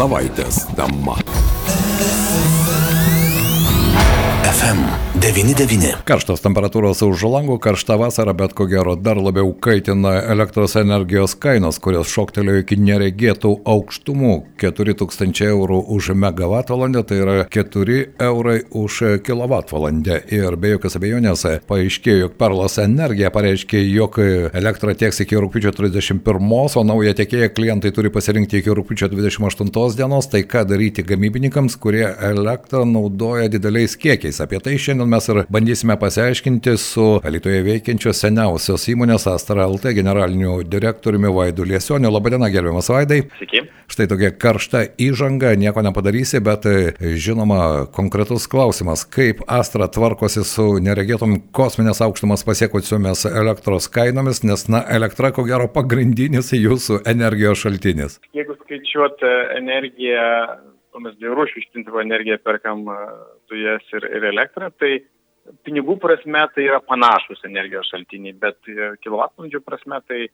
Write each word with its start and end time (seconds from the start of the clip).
Savaitės 0.00 0.62
tema. 4.52 5.10
FM99. 5.20 6.00
Karštos 6.08 6.40
temperatūros 6.40 7.02
už 7.04 7.22
langų, 7.28 7.58
karšta 7.60 7.98
vasara, 8.00 8.32
bet 8.32 8.54
ko 8.56 8.64
gero 8.70 8.94
dar 8.96 9.18
labiau 9.20 9.50
kaitina 9.52 10.14
elektros 10.32 10.78
energijos 10.80 11.34
kainos, 11.36 11.76
kurios 11.82 12.08
šoktelėjo 12.08 12.62
iki 12.62 12.78
neregėtų 12.80 13.50
aukštumų- 13.68 14.32
4000 14.62 15.44
eurų 15.44 15.84
už 15.92 16.12
megavatvalandę, 16.14 17.02
tai 17.04 17.18
yra 17.20 17.44
4 17.50 18.06
eurai 18.18 18.62
už 18.70 19.20
kilovatvalandę. 19.26 20.22
Ir 20.32 20.56
be 20.56 20.68
jokios 20.68 20.96
abejonės 20.96 21.60
paaiškėjo, 21.68 22.18
jog 22.20 22.32
Perlas 22.38 22.78
energija 22.78 23.30
pareiškė, 23.30 23.92
jog 23.92 24.18
elektrą 24.54 24.94
tieks 24.96 25.20
iki 25.20 25.36
rūpiučio 25.36 25.72
31, 25.76 26.76
o 26.76 26.84
naują 26.84 27.12
tiekėją 27.14 27.52
klientai 27.52 27.92
turi 27.92 28.08
pasirinkti 28.08 28.58
iki 28.58 28.70
rūpiučio 28.70 29.10
28 29.10 29.96
dienos. 29.96 30.26
Tai 30.30 30.42
ką 30.42 30.64
daryti 30.64 31.02
gamybininkams, 31.02 31.76
kurie 31.76 32.16
elektrą 32.18 32.86
naudoja 32.86 33.48
dideliais 33.48 33.96
kiekiais? 33.96 34.39
Apie 34.40 34.60
tai 34.64 34.76
šiandien 34.80 35.10
mes 35.10 35.28
ir 35.28 35.42
bandysime 35.52 35.96
pasiaiškinti 36.00 36.76
su 36.80 37.06
Lietuvoje 37.24 37.64
veikiančios 37.66 38.22
seniausios 38.24 38.86
įmonės 38.92 39.26
Astra 39.30 39.66
LT 39.68 39.92
generaliniu 39.98 40.60
direktoriumi 40.64 41.32
Vaidu 41.34 41.66
Liesioniu. 41.68 42.10
Labadiena, 42.12 42.48
gerbiamas 42.52 42.88
Vaidai. 42.92 43.22
Sveiki. 43.38 43.64
Štai 43.90 44.06
tokia 44.06 44.30
karšta 44.30 44.84
įžanga, 45.02 45.50
nieko 45.58 45.82
nepadarysi, 45.82 46.38
bet 46.46 46.66
e, 46.70 46.74
žinoma, 47.18 47.88
konkretus 47.90 48.46
klausimas, 48.50 49.02
kaip 49.02 49.42
Astra 49.50 49.88
tvarkosi 49.90 50.44
su 50.46 50.66
neregėtom 50.84 51.40
kosminės 51.56 51.98
aukštumas 52.06 52.46
pasiekusiomis 52.46 53.26
elektros 53.30 53.90
kainomis, 53.90 54.44
nes, 54.46 54.68
na, 54.70 54.84
elektra 54.94 55.32
ko 55.34 55.42
gero 55.48 55.66
pagrindinis 55.74 56.52
jūsų 56.54 57.02
energijos 57.10 57.64
šaltinis. 57.64 58.20
Jeigu 58.36 58.54
skaičiuot 58.62 59.26
e, 59.26 59.34
energiją, 59.58 60.28
o 60.94 61.02
mes 61.04 61.16
dviejų 61.18 61.38
rūšių 61.38 61.62
iš 61.62 61.70
principo 61.72 62.02
energiją 62.02 62.38
perkam 62.44 62.84
e, 62.90 62.98
dujas 63.50 63.86
ir, 63.94 64.06
ir 64.18 64.28
elektrą, 64.32 64.70
tai 64.80 64.92
pinigų 65.66 65.96
prasme 66.02 66.44
tai 66.54 66.66
yra 66.68 66.80
panašus 66.84 67.44
energijos 67.48 67.90
šaltiniai, 67.92 68.36
bet 68.42 68.70
e, 68.70 68.92
kilovatvalandžių 69.04 69.62
prasme 69.66 70.02
tai 70.08 70.26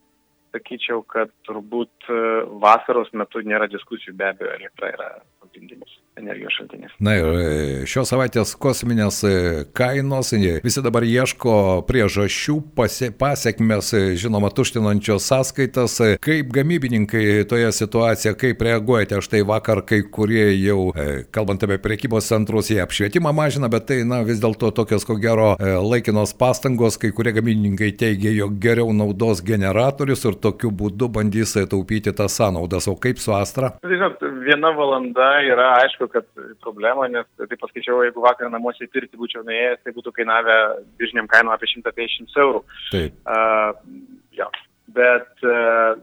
sakyčiau, 0.56 1.02
kad 1.12 1.32
turbūt 1.48 2.10
e, 2.10 2.20
vasaros 2.62 3.12
metu 3.12 3.44
nėra 3.44 3.68
diskusijų, 3.72 4.16
be 4.16 4.30
abejo, 4.32 4.54
elektra 4.60 4.92
yra 4.94 5.10
pagrindinis 5.42 6.00
energijos 6.16 6.52
šaltinis. 6.58 6.92
Na 6.98 7.14
ir 7.18 7.26
e, 7.26 7.86
šios 7.88 8.10
savaitės 8.10 8.54
kosminės 8.60 9.20
e, 9.26 9.32
kainos, 9.76 10.32
e, 10.36 10.58
visi 10.64 10.82
dabar 10.84 11.04
ieško 11.04 11.84
priežasčių, 11.88 12.56
pasie, 12.76 13.10
pasiekmes, 13.16 13.92
žinoma, 14.20 14.50
tuštinančios 14.56 15.26
sąskaitas. 15.28 15.98
Kaip 16.24 16.52
gamybininkai 16.56 17.44
toje 17.50 17.68
situacijoje, 17.76 18.36
kaip 18.40 18.64
reaguojate? 18.64 19.20
Štai 19.26 19.42
vakar 19.48 19.82
kai 19.86 20.02
kurie 20.12 20.48
jau, 20.56 20.92
kalbant 21.34 21.64
apie 21.66 21.78
priekybos 21.82 22.28
centrus, 22.30 22.70
jie 22.72 22.80
apšvietimą 22.84 23.32
mažina, 23.36 23.70
bet 23.72 23.88
tai, 23.90 24.00
na, 24.08 24.22
vis 24.26 24.40
dėlto 24.42 24.72
tokios, 24.76 25.04
ko 25.08 25.18
gero, 25.20 25.52
laikinos 25.60 26.32
pastangos, 26.38 26.98
kai 27.00 27.12
kurie 27.16 27.34
gamybininkai 27.36 27.92
teigia, 27.98 28.32
jog 28.36 28.56
geriau 28.62 28.92
naudos 28.96 29.42
generatorius 29.44 30.24
ir 30.28 30.38
tokiu 30.40 30.72
būdu 30.72 31.10
bandys 31.12 31.56
taupyti 31.68 32.14
tas 32.16 32.36
sąnaudas. 32.40 32.88
O 32.88 32.96
kaip 33.00 33.20
su 33.22 33.34
Astra? 33.36 33.74
Žinot, 33.84 34.22
viena 34.46 34.72
valanda 34.76 35.28
yra 35.44 35.68
aišku, 35.82 36.08
kad 36.12 36.26
problema, 36.64 37.08
nes 37.12 37.28
tai 37.36 37.58
paskaičiau, 37.60 38.02
jeigu 38.06 38.24
vakar 38.24 38.50
namuose 38.52 38.86
į 38.86 38.92
pirtį 38.94 39.20
būčiau 39.20 39.44
nuėjęs, 39.46 39.82
tai 39.84 39.94
būtų 39.96 40.14
kainavę 40.16 40.58
biržiniam 41.00 41.28
kainom 41.30 41.54
apie 41.54 41.70
150 41.72 42.36
eurų. 42.44 42.62
Taip. 42.90 43.16
Uh, 43.26 44.14
ja. 44.38 44.48
Bet 44.96 45.46
uh, 45.46 45.98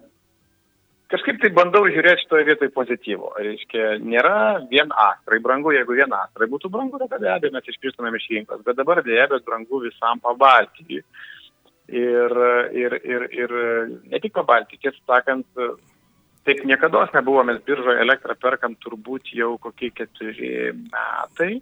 kažkaip 1.13 1.39
tai 1.41 1.51
bandau 1.55 1.83
žiūrėti 1.87 2.25
šitoje 2.25 2.47
vietoje 2.47 2.73
pozityvo. 2.73 3.33
Reiškia, 3.45 3.97
nėra 4.01 4.63
vien 4.71 4.91
astrai 5.05 5.39
brangu, 5.43 5.73
jeigu 5.75 5.97
vien 5.97 6.13
astrai 6.17 6.49
būtų 6.51 6.71
brangu, 6.73 6.99
tada 7.01 7.21
be 7.21 7.29
abejo 7.31 7.53
mes 7.53 7.69
iškristumėm 7.69 8.17
iš 8.17 8.27
rinkos, 8.33 8.63
bet 8.65 8.79
dabar 8.79 9.03
dėja, 9.05 9.29
bet 9.31 9.45
brangu 9.47 9.83
visam 9.85 10.21
pabaltijui. 10.23 11.03
Ir, 11.93 12.33
ir, 12.79 12.93
ir, 13.03 13.25
ir 13.35 13.51
ne 14.07 14.19
tik 14.23 14.33
pabaltijui, 14.33 14.79
tiesą 14.85 15.01
sakant, 15.03 15.45
Taip 16.43 16.65
niekada 16.67 17.05
nebuvo, 17.13 17.43
mes 17.47 17.61
biržoje 17.63 18.01
elektrą 18.03 18.35
perkam 18.35 18.75
turbūt 18.83 19.31
jau 19.31 19.53
kokie 19.63 19.93
keturi 19.95 20.73
metai, 20.75 21.61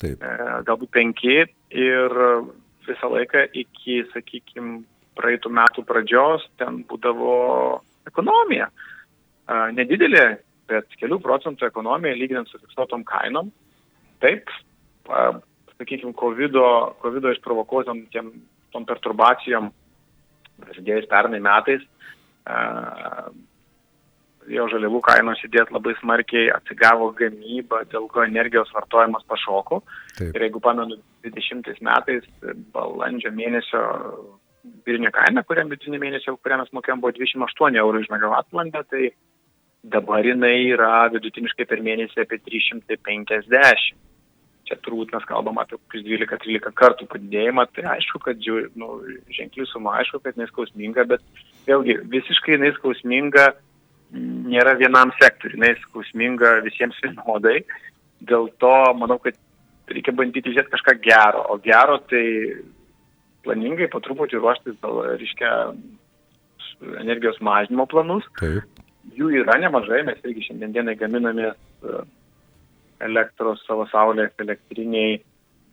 Taip. 0.00 0.22
e, 0.24 0.30
galbūt 0.64 0.92
penki 0.94 1.42
ir 1.44 2.14
visą 2.86 3.10
laiką 3.12 3.44
iki, 3.52 3.98
sakykime, 4.14 4.80
praeitų 5.20 5.52
metų 5.52 5.84
pradžios 5.84 6.46
ten 6.56 6.80
būdavo 6.88 7.34
ekonomija. 8.08 8.70
E, 8.72 9.60
nedidelė, 9.76 10.24
bet 10.72 10.88
kelių 10.96 11.20
procentų 11.20 11.68
ekonomija 11.68 12.16
lyginant 12.16 12.48
su 12.48 12.56
fiksuotom 12.62 13.04
kainom. 13.04 13.52
Taip, 14.24 14.48
e, 15.12 15.28
sakykime, 15.76 16.16
COVID, 16.16 16.56
COVID 17.04 17.32
išprovokuotom 17.34 18.06
tiem 18.16 18.32
tom 18.72 18.88
perturbacijom, 18.88 19.68
prasidėjus 20.64 21.10
pernai 21.10 21.44
metais, 21.44 21.84
jo 24.50 24.66
žaliavų 24.72 25.00
kainos 25.06 25.40
įdėt 25.46 25.72
labai 25.74 25.94
smarkiai 26.00 26.50
atsigavo 26.54 27.10
gamyba, 27.18 27.82
dėl 27.92 28.08
ko 28.10 28.24
energijos 28.26 28.72
vartojimas 28.74 29.24
pašoko. 29.30 29.82
Taip. 30.18 30.30
Ir 30.34 30.46
jeigu 30.48 30.62
pamenu, 30.62 30.98
20 31.26 31.82
metais 31.86 32.26
balandžio 32.74 33.32
mėnesio 33.34 33.82
biržinė 34.86 35.10
kaina, 35.14 35.42
kuriam 35.46 35.70
vidutinį 35.70 36.00
mėnesio, 36.02 36.36
kurią 36.42 36.60
mes 36.62 36.70
mokėjom, 36.74 37.02
buvo 37.02 37.14
28 37.16 37.78
eurų 37.82 38.04
už 38.04 38.10
megavatvalandę, 38.12 38.84
tai 38.90 39.10
dabar 39.82 40.26
jinai 40.26 40.54
yra 40.70 41.08
vidutiniškai 41.14 41.66
per 41.66 41.82
mėnesį 41.82 42.22
apie 42.22 42.38
350. 42.46 43.98
Čia 44.62 44.78
turbūt 44.84 45.10
mes 45.10 45.24
kalbam 45.26 45.58
apie 45.58 45.74
kokius 45.74 46.04
12-13 46.06 46.70
kartų 46.78 47.08
padidėjimą, 47.10 47.66
tai 47.74 47.88
aišku, 47.96 48.20
kad 48.22 48.38
nu, 48.78 48.92
ženkliai 49.34 49.66
suma, 49.66 49.96
aišku, 49.98 50.22
kad 50.22 50.38
neskausminga, 50.38 51.04
bet 51.10 51.24
vėlgi 51.66 51.98
visiškai 52.12 52.60
neskausminga 52.62 53.48
nėra 54.12 54.74
vienam 54.80 55.12
sektoriui, 55.20 55.58
jinai 55.58 55.72
skausminga 55.86 56.58
visiems 56.66 56.98
vienodai. 57.04 57.62
Dėl 58.28 58.50
to 58.62 58.74
manau, 58.98 59.18
kad 59.22 59.38
reikia 59.90 60.14
bandyti 60.14 60.52
žiūrėti 60.52 60.74
kažką 60.76 60.98
gero, 61.04 61.42
o 61.50 61.58
gero 61.64 61.98
tai 62.10 62.24
planingai 63.46 63.88
po 63.90 64.00
truputį 64.04 64.38
ruoštis 64.38 64.78
dėl, 64.82 65.00
reiškia, 65.18 65.50
energijos 67.02 67.40
mažinimo 67.42 67.88
planus. 67.90 68.26
Taip. 68.40 68.82
Jų 69.18 69.32
yra 69.42 69.56
nemažai, 69.58 70.04
mes 70.06 70.20
irgi 70.22 70.46
šiandienai 70.46 70.94
gaminamės 71.00 71.58
elektros 73.02 73.62
savo 73.66 73.88
saulės 73.90 74.30
elektriniai 74.42 75.16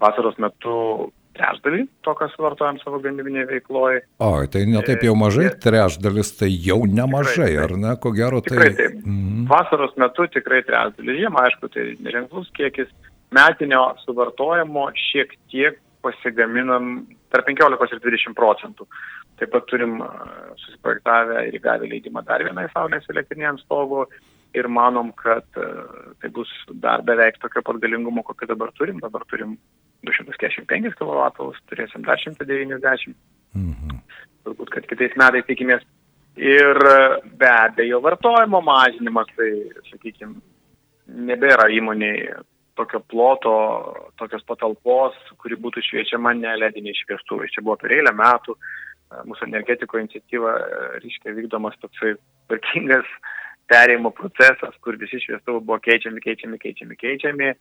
vasaros 0.02 0.40
metu 0.42 1.12
trečdalį 1.40 1.86
to, 2.06 2.14
kas 2.20 2.36
vartojam 2.42 2.80
savo 2.84 3.00
gamybinėje 3.04 3.48
veikloje. 3.50 4.04
O, 4.22 4.32
tai 4.52 4.66
netaip 4.70 5.04
jau 5.08 5.16
mažai, 5.18 5.50
trečdalis 5.64 6.34
tai 6.40 6.52
jau 6.52 6.82
nemažai, 6.86 7.52
Tikrai, 7.54 7.66
ar 7.66 7.76
ne, 7.80 7.94
ko 8.04 8.14
gero 8.16 8.42
tai... 8.46 8.58
Tikrai 8.58 8.72
taip. 8.78 8.98
Mhm. 9.04 9.46
Vasaros 9.50 9.96
metu 10.02 10.28
tikrai 10.36 10.64
trečdalį. 10.68 11.20
Žiemą, 11.24 11.46
aišku, 11.48 11.72
tai 11.74 11.92
neženklus 12.06 12.52
kiekis. 12.58 12.92
Metinio 13.36 13.84
suvartojimo 14.06 14.88
šiek 14.98 15.36
tiek 15.54 15.78
pasigaminam 16.02 17.04
tarp 17.34 17.48
15 17.50 17.96
ir 17.96 18.02
20 18.04 18.36
procentų. 18.38 18.88
Taip 19.40 19.54
pat 19.54 19.68
turim 19.72 20.00
a, 20.04 20.10
susiprojektavę 20.64 21.46
ir 21.48 21.60
įgavę 21.60 21.88
leidimą 21.92 22.24
dar 22.28 22.44
vienai 22.44 22.68
saulės 22.74 23.08
elektrinėms 23.12 23.64
stogo 23.68 24.08
ir 24.58 24.68
manom, 24.72 25.14
kad 25.20 25.46
a, 25.60 25.68
tai 26.20 26.32
bus 26.36 26.50
dar 26.84 27.04
beveik 27.08 27.40
tokio 27.44 27.64
pat 27.66 27.80
galingumo, 27.84 28.26
kokį 28.28 28.50
dabar 28.54 28.74
turim. 28.80 29.00
Dabar 29.04 29.28
turim 29.30 29.56
245 30.08 30.94
kW, 31.00 31.54
turėsim 31.72 32.06
dar 32.08 32.22
190. 32.22 33.16
Mhm. 33.58 33.98
Turbūt, 34.48 34.70
kad 34.76 34.88
kitais 34.88 35.16
metais 35.20 35.48
tikimės. 35.48 35.84
Ir 36.40 36.78
be 37.40 37.50
abejo, 37.50 38.00
vartojimo 38.06 38.62
mažinimas, 38.64 39.28
tai, 39.36 39.50
sakykime, 39.90 40.38
nebėra 41.28 41.68
įmoniai 41.74 42.30
tokio 42.80 43.02
ploto, 43.12 43.54
tokios 44.22 44.46
patalpos, 44.48 45.18
kuri 45.42 45.58
būtų 45.60 45.84
šviečiama 45.84 46.32
ne 46.38 46.54
lediniai 46.62 46.96
šviestuvai. 47.02 47.50
Čia 47.52 47.66
buvo 47.66 47.76
per 47.82 47.92
eilę 47.98 48.14
metų 48.16 48.56
mūsų 49.28 49.50
energetiko 49.50 50.00
iniciatyva, 50.00 50.54
reiškia, 51.02 51.34
vykdomas 51.36 51.76
toksai 51.82 52.14
tvarkingas 52.48 53.10
perėjimo 53.70 54.14
procesas, 54.16 54.78
kur 54.86 54.98
visi 55.02 55.20
šviestuvai 55.26 55.66
buvo 55.66 55.80
keičiami, 55.86 56.24
keičiami, 56.24 56.62
keičiami, 56.62 56.98
keičiami. 57.04 57.52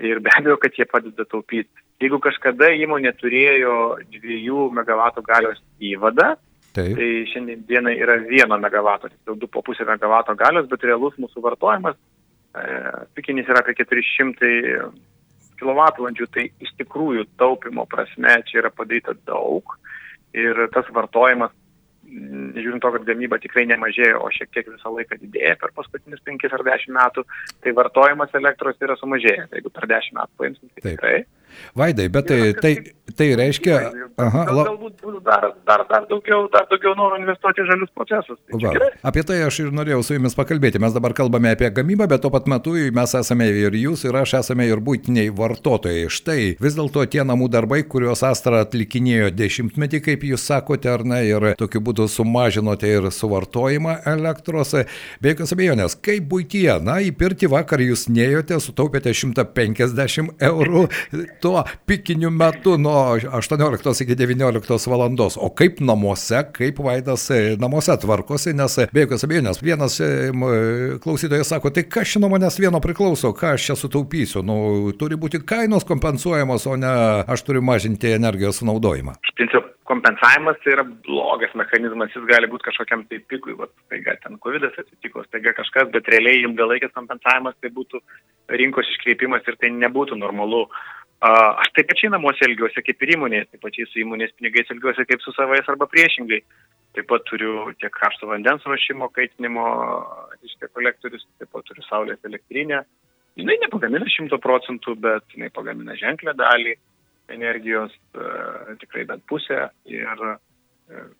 Ir 0.00 0.20
be 0.24 0.32
abejo, 0.32 0.56
kad 0.60 0.76
jie 0.76 0.86
padeda 0.88 1.26
taupyti. 1.28 1.68
Jeigu 2.00 2.20
kažkada 2.24 2.70
įmonė 2.72 3.12
turėjo 3.20 3.74
2 4.14 4.54
MW 4.72 5.24
galios 5.26 5.60
įvadą, 5.84 6.30
Taip. 6.72 6.94
tai 6.96 7.08
šiandien 7.28 7.66
dienai 7.68 7.96
yra 8.00 8.16
1 8.22 8.54
MW, 8.56 8.94
tiksliau 9.04 9.36
2,5 9.42 9.84
MW 9.98 10.36
galios, 10.40 10.68
bet 10.70 10.86
realus 10.88 11.18
mūsų 11.20 11.42
vartojimas, 11.44 11.98
e, 12.54 12.64
pikinis 13.18 13.50
yra 13.50 13.60
apie 13.60 13.74
400 13.82 14.52
kWh, 15.60 16.28
tai 16.32 16.48
iš 16.62 16.72
tikrųjų 16.80 17.26
taupimo 17.40 17.84
prasme 17.90 18.38
čia 18.48 18.62
yra 18.62 18.72
padaryta 18.72 19.12
daug 19.28 19.76
ir 20.32 20.56
tas 20.72 20.88
vartojimas 20.94 21.52
žiūrint 22.10 22.82
to, 22.82 22.92
kad 22.96 23.06
gamyba 23.08 23.38
tikrai 23.42 23.66
nemažėja, 23.70 24.18
o 24.20 24.30
šiek 24.34 24.50
tiek 24.54 24.70
visą 24.70 24.92
laiką 24.94 25.18
didėja 25.20 25.56
per 25.60 25.74
paskutinius 25.76 26.22
5 26.26 26.48
ar 26.50 26.64
10 26.66 26.94
metų, 26.96 27.26
tai 27.64 27.74
vartojimas 27.76 28.34
elektros 28.40 28.80
yra 28.82 28.96
sumažėjęs. 29.00 29.52
Jeigu 29.56 29.72
per 29.74 29.88
10 29.90 30.18
metų 30.18 30.42
paimsim, 30.42 30.72
tai 30.74 30.84
tikrai. 30.90 31.14
Vaidai, 31.78 32.08
bet 32.12 32.30
tai, 32.30 32.40
tai, 32.60 32.74
tai 33.16 33.32
reiškia... 33.40 33.80
Aha, 34.20 34.42
Gal, 34.44 34.58
galbūt 34.68 35.00
bus 35.00 35.16
dar, 35.24 35.46
dar, 35.64 35.84
dar, 35.88 36.04
daugiau, 36.10 36.44
dar 36.52 36.66
daugiau 36.68 36.92
noro 36.98 37.16
investuoti 37.16 37.62
į 37.62 37.68
žalius 37.70 37.92
procesus. 37.96 38.36
Tai 38.50 38.58
Va, 38.60 38.88
apie 39.08 39.22
tai 39.26 39.38
aš 39.46 39.62
ir 39.64 39.70
norėjau 39.72 40.02
su 40.04 40.16
jumis 40.16 40.36
pakalbėti. 40.36 40.80
Mes 40.82 40.92
dabar 40.92 41.14
kalbame 41.16 41.54
apie 41.54 41.70
gamybą, 41.72 42.08
bet 42.10 42.20
tuo 42.24 42.32
pat 42.34 42.48
metu 42.50 42.74
mes 42.96 43.14
esame 43.16 43.48
ir 43.62 43.76
jūs, 43.80 44.04
ir 44.04 44.18
aš 44.20 44.34
esame 44.42 44.66
ir 44.68 44.82
būtiniai 44.84 45.32
vartotojai. 45.36 46.10
Štai 46.12 46.40
vis 46.60 46.76
dėlto 46.76 47.06
tie 47.10 47.24
namų 47.24 47.48
darbai, 47.54 47.80
kuriuos 47.88 48.24
Astra 48.28 48.60
atlikinėjo 48.66 49.30
dešimtmetį, 49.38 50.02
kaip 50.04 50.26
jūs 50.28 50.44
sakote, 50.50 50.90
ar 50.92 51.06
ne, 51.08 51.22
ir 51.30 51.48
tokiu 51.60 51.80
būdu 51.86 52.08
sumažinote 52.12 52.90
ir 52.90 53.08
suvartojimą 53.14 54.00
elektros. 54.10 54.74
Be 55.22 55.32
jokios 55.32 55.54
abejonės, 55.56 55.96
kaip 55.96 56.28
būtyje, 56.30 56.76
na, 56.84 56.98
į 57.00 57.14
pirtį 57.16 57.50
vakar 57.54 57.80
jūs 57.84 58.06
neėjote, 58.12 58.60
sutaupėte 58.60 59.14
150 59.16 60.44
eurų 60.50 60.86
tuo 61.42 61.64
pikiniu 61.86 62.30
metu 62.30 62.76
nuo 62.78 63.16
18 63.16 64.04
iki 64.04 64.16
19 64.18 64.90
valandos. 64.90 65.38
O 65.40 65.50
kaip 65.50 65.80
namuose, 65.80 66.44
kaip 66.56 66.78
Vaidas 66.84 67.30
e, 67.30 67.56
namuose 67.60 67.96
tvarkosi, 68.02 68.54
nes 68.56 68.78
be 68.92 69.04
jokios 69.06 69.26
abejonės, 69.26 69.62
vienas 69.64 70.00
e, 70.04 70.10
klausytojas 71.02 71.52
sako, 71.54 71.72
tai 71.74 71.86
kas 71.88 72.14
čia 72.14 72.22
nuo 72.22 72.30
manęs 72.32 72.60
vieno 72.60 72.80
priklauso, 72.84 73.32
ką 73.36 73.54
aš 73.56 73.70
čia 73.70 73.78
sutaupysiu. 73.78 74.44
Nu, 74.46 74.56
turi 74.98 75.18
būti 75.20 75.42
kainos 75.46 75.86
kompensuojamos, 75.88 76.66
o 76.70 76.78
ne 76.80 76.94
aš 77.26 77.44
turiu 77.46 77.64
mažinti 77.64 78.14
energijos 78.16 78.60
sunaudojimą. 78.62 79.16
Iš 79.24 79.36
principo, 79.38 79.68
kompensavimas 79.90 80.58
tai 80.62 80.74
yra 80.76 80.84
blogas 80.86 81.54
mechanizmas, 81.58 82.12
jis 82.14 82.26
gali 82.28 82.48
būti 82.50 82.68
kažkokiam 82.68 83.02
tai 83.10 83.18
pikui, 83.32 83.56
va, 83.58 83.66
staiga 83.86 84.14
ten 84.22 84.38
COVID 84.44 84.68
atsitiko, 84.68 85.24
staiga 85.26 85.54
kažkas, 85.58 85.90
bet 85.94 86.10
realiai 86.12 86.44
ilgalaikis 86.44 86.94
kompensavimas 86.94 87.58
tai 87.60 87.72
būtų 87.74 87.98
rinkos 88.60 88.90
iškreipimas 88.94 89.46
ir 89.50 89.58
tai 89.60 89.72
nebūtų 89.74 90.18
normalu. 90.20 90.66
Aš 91.20 91.68
taip 91.76 91.90
pačiai 91.90 92.08
namuose 92.14 92.46
elgiuosi 92.46 92.80
kaip 92.80 93.02
ir 93.04 93.10
įmonėje, 93.18 93.50
taip 93.50 93.60
pačiai 93.66 93.88
su 93.90 94.00
įmonės 94.00 94.32
pinigais 94.38 94.70
elgiuosi 94.72 95.04
kaip 95.04 95.20
su 95.20 95.34
savais 95.36 95.68
arba 95.68 95.88
priešingai. 95.92 96.40
Taip 96.96 97.06
pat 97.10 97.26
turiu 97.28 97.68
tiek 97.78 97.92
karšto 97.92 98.26
vandens 98.30 98.64
ruošimo, 98.66 99.10
kaitinimo, 99.14 99.66
reiškia, 100.40 100.70
kolektorius, 100.72 101.26
taip 101.38 101.52
pat 101.52 101.68
turiu 101.68 101.84
saulės 101.86 102.24
elektrinę. 102.26 102.80
Jis 103.38 103.46
nepagamina 103.46 104.08
šimto 104.10 104.40
procentų, 104.42 104.96
bet 105.04 105.36
jinai 105.36 105.52
pagamina 105.54 105.94
ženklę 106.00 106.34
dalį 106.40 106.74
energijos, 107.30 107.92
e, 108.16 108.74
tikrai 108.80 109.04
bent 109.06 109.22
pusę. 109.28 109.68
Ir 109.92 110.24
e, 110.32 110.34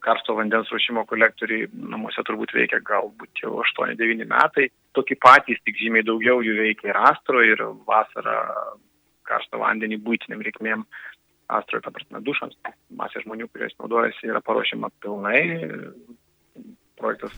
karšto 0.03 0.35
vandens 0.41 0.73
ruošimo 0.73 1.05
kolektoriai 1.13 1.69
namuose 1.71 2.25
turbūt 2.27 2.57
veikia 2.57 2.81
galbūt 2.83 3.45
jau 3.45 3.61
8-9 3.63 4.27
metai. 4.33 4.71
Tokie 4.97 5.21
patys, 5.21 5.61
tik 5.63 5.79
žymiai 5.79 6.09
daugiau 6.09 6.41
jų 6.43 6.57
veikia 6.65 6.91
ir 6.91 7.05
astro, 7.13 7.45
ir 7.47 7.63
vasarą 7.87 8.41
karštą 9.31 9.63
vandenį 9.63 10.01
būtiniam 10.05 10.45
reikmėm 10.47 10.85
astroje, 11.51 11.85
ta 11.87 11.95
prasme, 11.95 12.23
dušams. 12.27 12.59
Masė 12.99 13.25
žmonių, 13.25 13.49
kurie 13.51 13.71
naudojasi, 13.79 14.29
yra 14.31 14.43
paruošiama 14.45 14.93
pilnai. 15.03 15.41
Projektas, 17.01 17.35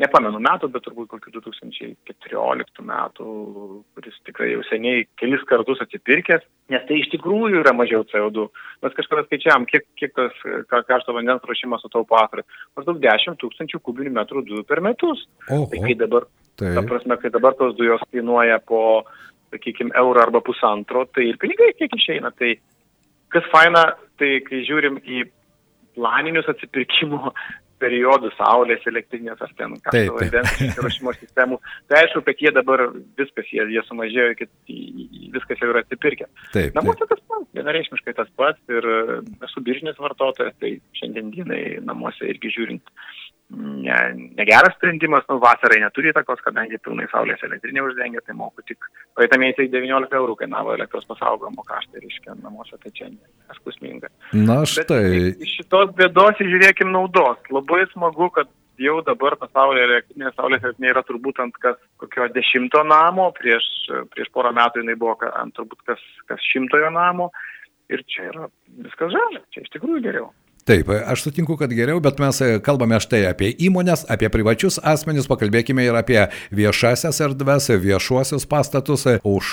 nepamenu 0.00 0.40
metų, 0.42 0.70
bet 0.72 0.84
turbūt 0.86 1.10
kokiu 1.10 1.32
2014 1.36 2.84
metų, 2.86 3.26
kuris 3.96 4.18
tikrai 4.26 4.52
jau 4.52 4.62
seniai 4.68 5.04
kelis 5.20 5.42
kartus 5.48 5.82
atsipirkęs, 5.84 6.44
nes 6.72 6.84
tai 6.88 7.00
iš 7.00 7.10
tikrųjų 7.14 7.62
yra 7.62 7.74
mažiau 7.76 8.04
CO2. 8.10 8.46
Mes 8.84 8.96
kažkada 8.96 9.26
skaičiavam, 9.26 9.66
kiek, 9.70 9.86
kiek 10.00 10.14
tas 10.16 10.36
karšto 10.88 11.14
vandens 11.16 11.44
ruošimas 11.46 11.82
sutaupo 11.84 12.18
astroje. 12.20 12.46
Maždaug 12.78 13.02
10 13.02 13.40
tūkstančių 13.42 13.82
kubinių 13.86 14.14
metrų 14.20 14.44
dujų 14.48 14.66
per 14.68 14.82
metus. 14.84 15.26
Oho. 15.48 15.66
Tai 15.72 15.82
kai 15.84 15.96
dabar, 15.98 16.28
Tai. 16.60 16.74
ta 16.78 16.86
prasme, 16.86 17.18
kai 17.20 17.34
dabar 17.34 17.58
tos 17.58 17.76
dujos 17.78 18.04
kainuoja 18.10 18.60
po 18.66 18.82
sakykime, 19.54 19.94
eurą 19.98 20.26
arba 20.26 20.42
pusantro, 20.44 21.06
tai 21.14 21.30
ir 21.30 21.40
pinigai 21.42 21.72
kiek 21.78 21.94
išeina. 21.96 22.32
Tai 22.36 22.54
kas 23.34 23.48
faina, 23.52 23.84
tai 24.20 24.38
kai 24.46 24.62
žiūrim 24.68 25.00
į 25.02 25.24
planinius 25.98 26.48
atsipirkimo 26.50 27.32
periodus, 27.82 28.34
saulės 28.36 28.84
elektrinės 28.90 29.40
ar 29.40 29.52
ten 29.56 29.78
karšto 29.80 30.18
vandens 30.18 30.58
įrašymo 30.66 31.14
sistemų, 31.16 31.56
tai 31.88 32.02
aišku, 32.02 32.20
kad 32.26 32.42
jie 32.44 32.52
dabar 32.52 32.82
viskas, 33.16 33.48
jie, 33.48 33.64
jie 33.72 33.84
sumažėjo, 33.86 34.34
kad 34.36 34.50
viskas 35.36 35.62
jau 35.62 35.70
yra 35.72 35.80
atsipirkę. 35.80 36.28
Taip, 36.52 36.76
namuose 36.76 37.08
tas 37.08 37.22
pats, 37.24 37.48
vienareišmiškai 37.56 38.16
tas 38.18 38.28
pats 38.36 38.76
ir 38.76 38.90
esu 39.48 39.64
biržinės 39.64 40.00
vartotojas, 40.02 40.52
tai 40.60 40.74
šiandien 41.00 41.32
dienai 41.32 41.62
namuose 41.86 42.28
irgi 42.28 42.52
žiūrint 42.58 42.92
ne, 43.56 43.96
negeras 44.38 44.74
sprendimas, 44.76 45.24
nu, 45.28 45.38
vasarai 45.42 45.80
neturi 45.82 46.12
įtakos, 46.12 46.42
kadangi 46.44 46.78
pilnai 46.84 47.08
saulės 47.10 47.42
elektrinė 47.46 47.82
uždengia, 47.86 48.22
tai 48.26 48.36
moku 48.38 48.62
tik, 48.66 48.86
praeitą 49.18 49.40
mėnesį 49.42 49.68
19 49.72 50.16
eurų 50.20 50.36
kainavo 50.42 50.74
elektros 50.76 51.08
pasaugojimo 51.10 51.64
kaštai, 51.66 52.04
reiškia, 52.04 52.36
namuose, 52.44 52.78
tai 52.82 52.94
čia 52.96 53.10
neskusminga. 53.10 54.12
Na 54.36 54.62
štai. 54.68 55.02
Bet 55.16 55.44
iš 55.46 55.58
šitos 55.60 55.94
bėdos 55.98 56.40
žiūrėkim 56.40 56.92
naudos. 56.94 57.40
Labai 57.50 57.82
smagu, 57.94 58.30
kad 58.36 58.50
jau 58.80 58.98
dabar 59.04 59.36
ta 59.40 59.48
saulė 59.52 59.84
elektrinė, 59.88 60.30
saulės 60.36 60.64
elektrinė 60.64 60.92
yra 60.94 61.04
turbūt 61.06 61.40
ant 61.42 61.56
kas 61.62 61.78
kokio 62.00 62.28
dešimto 62.34 62.84
namo, 62.86 63.30
prieš, 63.36 63.66
prieš 64.14 64.30
porą 64.34 64.54
metų 64.56 64.84
jinai 64.84 64.96
buvo 65.00 65.18
ant 65.34 65.56
turbūt 65.58 65.82
kas, 65.90 66.04
kas 66.30 66.52
šimtojo 66.52 66.92
namo. 66.94 67.30
Ir 67.90 68.04
čia 68.06 68.28
yra 68.30 68.46
viskas 68.84 69.10
žalia, 69.10 69.42
čia 69.50 69.64
iš 69.64 69.72
tikrųjų 69.74 70.04
geriau. 70.04 70.28
Taip, 70.64 70.90
aš 70.92 71.22
sutinku, 71.24 71.54
kad 71.56 71.72
geriau, 71.72 72.02
bet 72.04 72.18
mes 72.20 72.36
kalbame 72.64 72.98
štai 73.00 73.22
apie 73.30 73.48
įmonės, 73.64 74.02
apie 74.12 74.28
privačius 74.28 74.76
asmenys, 74.84 75.24
pakalbėkime 75.30 75.86
ir 75.86 75.96
apie 75.96 76.18
viešasias 76.52 77.16
erdves, 77.24 77.70
viešuosius 77.80 78.44
pastatus. 78.50 79.06
Už 79.24 79.52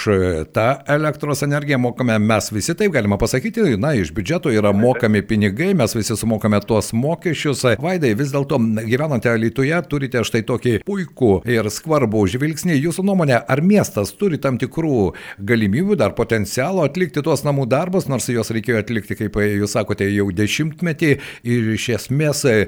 tą 0.51 0.65
elektros 0.91 1.45
energiją 1.47 1.79
mokame 1.79 2.17
mes 2.19 2.51
visi, 2.51 2.75
taip 2.75 2.91
galima 2.95 3.15
pasakyti, 3.21 3.77
na, 3.79 3.93
iš 3.95 4.11
biudžeto 4.15 4.51
yra 4.51 4.73
mokami 4.75 5.21
pinigai, 5.23 5.69
mes 5.79 5.95
visi 5.95 6.17
sumokame 6.19 6.59
tuos 6.67 6.91
mokesčius. 6.91 7.63
Vaidai, 7.79 8.11
vis 8.19 8.35
dėlto 8.35 8.59
gyvenate 8.83 9.31
Lietuvoje, 9.39 9.79
turite 9.87 10.25
štai 10.27 10.43
tokį 10.49 10.75
puikų 10.87 11.31
ir 11.47 11.71
skvarbų 11.71 12.25
žvilgsnį. 12.35 12.75
Jūsų 12.83 13.07
nuomonė, 13.07 13.39
ar 13.47 13.63
miestas 13.63 14.11
turi 14.19 14.41
tam 14.43 14.59
tikrų 14.59 15.13
galimybių, 15.39 15.95
dar 16.03 16.17
potencialo 16.19 16.83
atlikti 16.83 17.23
tuos 17.23 17.47
namų 17.47 17.69
darbus, 17.71 18.11
nors 18.11 18.27
juos 18.27 18.51
reikėjo 18.51 18.83
atlikti, 18.83 19.21
kaip 19.23 19.39
jūs 19.39 19.79
sakote, 19.79 20.11
jau 20.11 20.27
dešimtmetį 20.35 20.96
padėti 20.97 21.21
ir 21.43 21.73
iš 21.75 21.89
esmės 21.95 22.43
e, 22.45 22.67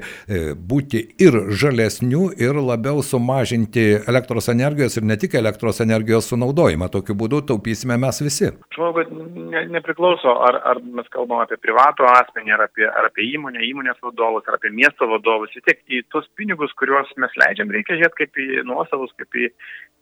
būti 0.54 1.02
ir 1.18 1.50
žalesnių, 1.50 2.32
ir 2.38 2.54
labiau 2.54 3.02
sumažinti 3.02 4.06
elektros 4.08 4.48
energijos 4.48 4.96
ir 4.96 5.04
ne 5.04 5.16
tik 5.16 5.34
elektros 5.34 5.80
energijos 5.80 6.30
sunaudojimą. 6.30 6.90
Tokiu 6.90 7.14
būdu 7.14 7.42
taupysime 7.46 7.98
mes 7.98 8.20
visi. 8.22 8.50
Aš 8.70 8.78
manau, 8.78 8.94
kad 8.96 9.10
ne, 9.10 9.64
nepriklauso, 9.74 10.36
ar, 10.46 10.60
ar 10.64 10.80
mes 10.82 11.08
kalbam 11.10 11.42
apie 11.42 11.58
privatų 11.60 12.06
asmenį, 12.10 12.54
ar 12.54 12.66
apie, 12.68 12.86
ar 12.86 13.10
apie 13.10 13.26
įmonę, 13.34 13.62
įmonės 13.66 14.00
vadovus, 14.02 14.46
ar 14.48 14.58
apie 14.58 14.72
miesto 14.74 15.08
vadovus. 15.10 15.54
Vis 15.54 15.66
tiek 15.66 15.80
į 15.90 16.04
tuos 16.12 16.28
pinigus, 16.38 16.74
kuriuos 16.78 17.10
mes 17.20 17.34
leidžiam, 17.40 17.70
reikia 17.70 17.98
žiūrėti 17.98 18.24
kaip 18.24 18.40
į 18.40 18.64
nuosavus, 18.68 19.12
kaip 19.18 19.40
į, 19.40 19.50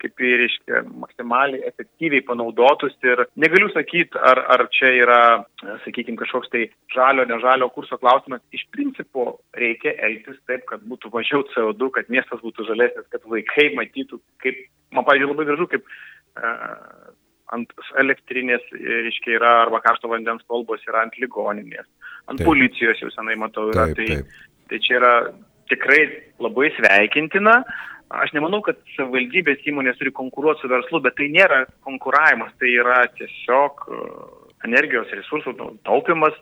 kaip 0.02 0.22
į, 0.22 0.30
reiškia, 0.42 0.82
maksimaliai 1.02 1.66
efektyviai 1.68 2.24
panaudotus. 2.26 2.94
Ir 3.06 3.24
negaliu 3.40 3.68
sakyti, 3.74 4.18
ar, 4.30 4.40
ar 4.54 4.66
čia 4.74 4.92
yra, 4.96 5.20
sakykime, 5.84 6.18
kažkoks 6.20 6.52
tai 6.52 6.66
žalio, 6.94 7.26
nežalio 7.28 7.70
kurso 7.74 7.98
klausimas. 8.00 8.42
Iš 8.54 8.66
principo 8.74 9.28
reikia 9.58 9.96
elgtis 10.08 10.38
taip, 10.50 10.66
kad 10.70 10.84
būtų 10.88 11.12
mažiau 11.14 11.44
CO2, 11.54 11.90
kad 11.98 12.12
miestas 12.12 12.42
būtų 12.44 12.68
žalesnis, 12.70 13.08
kad 13.12 13.26
vaikai 13.28 13.70
matytų, 13.78 14.20
kaip, 14.44 14.60
man, 14.94 15.06
pavyzdžiui, 15.08 15.32
labai 15.34 15.48
gražu, 15.50 15.68
kaip 15.74 15.88
uh, 15.88 17.12
ant 17.56 17.72
elektrinės, 18.00 18.64
reiškia, 18.76 19.36
yra 19.38 19.52
arba 19.64 19.80
karšto 19.84 20.10
vandens 20.10 20.44
kolbos 20.50 20.82
yra 20.88 21.04
ant 21.06 21.16
ligoninės, 21.20 21.86
ant 22.28 22.40
taip. 22.40 22.48
policijos 22.48 23.00
jau 23.02 23.10
senai 23.14 23.38
matau 23.40 23.68
yra. 23.72 23.88
Taip, 23.92 24.02
taip. 24.02 24.26
Tai, 24.28 24.66
tai 24.68 24.80
čia 24.84 24.98
yra 25.00 25.12
tikrai 25.72 26.02
labai 26.42 26.70
sveikintina. 26.76 27.62
Aš 28.08 28.32
nemanau, 28.32 28.62
kad 28.64 28.78
savivaldybės 28.94 29.66
įmonės 29.68 29.98
turi 30.00 30.12
konkuruoti 30.16 30.64
su 30.64 30.70
verslu, 30.72 31.02
bet 31.04 31.18
tai 31.18 31.28
nėra 31.32 31.64
konkuravimas, 31.84 32.54
tai 32.60 32.70
yra 32.80 33.02
tiesiog 33.18 33.84
energijos 34.64 35.12
resursų 35.12 35.54
taupimas, 35.84 36.36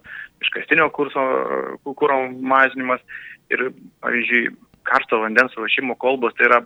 iškastinio 0.45 0.87
kūro 0.95 2.21
mažinimas 2.55 3.03
ir, 3.51 3.69
pavyzdžiui, 4.05 4.55
karšto 4.87 5.19
vandens 5.25 5.57
ruošimo 5.59 5.97
kolbos 5.99 6.37
tai 6.39 6.47
yra 6.49 6.63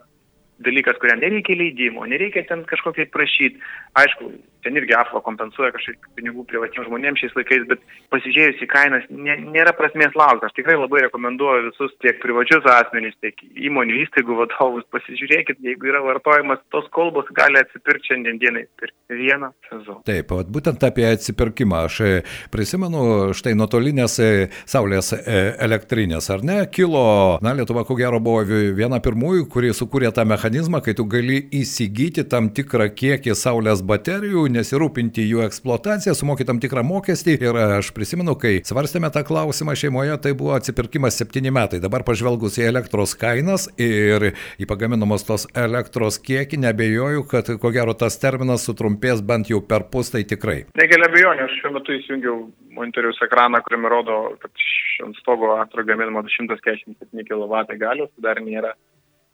dalykas, 0.61 0.99
kuriam 1.01 1.23
nereikia 1.23 1.57
leidimo, 1.57 2.05
nereikia 2.05 2.45
ten 2.49 2.67
kažkokiai 2.69 3.09
prašyti. 3.09 3.61
Aišku, 3.97 4.29
ten 4.65 4.77
irgi 4.79 4.97
AFLO 4.97 5.23
kompensuoja 5.25 5.73
kažkiek 5.77 6.11
pinigų 6.19 6.45
privatiems 6.51 6.89
žmonėms 6.89 7.23
šiais 7.23 7.37
laikais, 7.39 7.67
bet 7.71 7.83
pasižiūrėjus 8.13 8.65
į 8.65 8.71
kainas 8.71 9.07
nė, 9.11 9.37
nėra 9.55 9.75
prasmės 9.77 10.17
laukti. 10.19 10.49
Aš 10.49 10.57
tikrai 10.59 10.77
labai 10.79 11.05
rekomenduoju 11.07 11.71
visus 11.71 11.95
tiek 12.05 12.21
privačius 12.23 12.67
asmenys, 12.71 13.17
tiek 13.25 13.37
įmonių 13.69 14.01
įstaigų 14.05 14.39
vadovus, 14.43 14.87
pasižiūrėkit, 14.95 15.61
jeigu 15.65 15.91
yra 15.93 16.03
vartojimas, 16.05 16.63
tos 16.75 16.89
kolbos 16.95 17.29
gali 17.37 17.61
atsipirkti 17.63 18.11
šiandien 18.11 18.41
dienai 18.43 18.65
per 18.81 18.93
vieną 19.11 19.51
sezoną. 19.69 20.03
Taip, 20.09 20.33
būtent 20.51 20.85
apie 20.87 21.07
atsipirkimą 21.09 21.85
aš 21.87 22.01
e, 22.05 22.11
prisimenu, 22.53 23.03
štai 23.37 23.55
nuotolinės 23.59 24.19
e, 24.23 24.31
saulės 24.69 25.13
e, 25.17 25.41
elektrinės, 25.67 26.31
ar 26.35 26.45
ne, 26.47 26.61
kilo, 26.73 27.39
na, 27.45 27.55
Lietuva 27.61 27.85
ko 27.89 27.97
gero 27.99 28.21
buvo 28.23 28.45
viena 28.77 29.01
pirmųjų, 29.03 29.47
kuri 29.53 29.73
sukūrė 29.77 30.13
tą 30.17 30.25
mechanizmą, 30.29 30.83
kai 30.85 30.95
tu 30.99 31.07
gali 31.11 31.41
įsigyti 31.61 32.25
tam 32.31 32.51
tikrą 32.55 32.89
kiekį 32.95 33.37
saulės 33.39 33.85
baterijų, 33.87 34.47
nesirūpinti 34.55 35.25
jų 35.27 35.45
eksploataciją, 35.47 36.15
sumokyti 36.19 36.49
tam 36.51 36.61
tikrą 36.63 36.85
mokestį. 36.87 37.37
Ir 37.45 37.59
aš 37.79 37.93
prisimenu, 37.97 38.37
kai 38.41 38.59
svarstėme 38.67 39.11
tą 39.15 39.23
klausimą 39.29 39.77
šeimoje, 39.79 40.17
tai 40.25 40.35
buvo 40.39 40.55
atsipirkimas 40.57 41.19
septyni 41.21 41.53
metai. 41.55 41.81
Dabar 41.83 42.05
pažvelgus 42.07 42.59
į 42.61 42.69
elektros 42.71 43.17
kainas 43.19 43.69
ir 43.81 44.33
į 44.61 44.69
pagaminamos 44.71 45.27
tos 45.29 45.47
elektros 45.59 46.21
kiekį, 46.23 46.63
nebejoju, 46.67 47.27
kad 47.31 47.53
ko 47.63 47.73
gero 47.75 47.95
tas 47.99 48.19
terminas 48.23 48.67
sutrumpės 48.69 49.23
bent 49.27 49.53
jau 49.53 49.63
per 49.65 49.87
pus, 49.93 50.13
tai 50.15 50.25
tikrai. 50.29 50.65
Negelia 50.81 51.11
abejonių, 51.11 51.47
aš 51.47 51.59
šiuo 51.61 51.75
metu 51.77 51.97
įsijungiau 51.97 52.37
monitoriaus 52.77 53.21
ekraną, 53.27 53.61
kuriame 53.67 53.91
rodo, 53.93 54.19
kad 54.43 54.67
ant 55.05 55.19
stogo 55.21 55.55
antro 55.57 55.85
gaminama 55.85 56.23
247 56.27 57.25
kW 57.29 57.79
galios, 57.81 58.11
dar 58.23 58.41
nėra, 58.45 58.75